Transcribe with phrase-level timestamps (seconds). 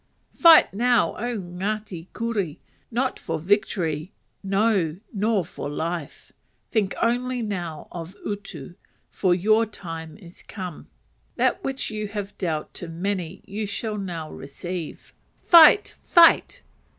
[0.33, 2.59] Fight now, O Ngati Kuri!
[2.89, 4.11] not for victory,
[4.43, 6.33] no, nor for life.
[6.71, 8.73] Think only now of utu!
[9.11, 10.87] for your time is come.
[11.35, 15.13] That which you have dealt to many, you shall now receive.
[15.43, 15.93] Fight!
[16.01, 16.63] fight!